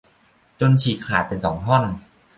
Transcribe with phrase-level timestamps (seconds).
[0.59, 1.83] จนฉีกขาดเป็นสองท่อน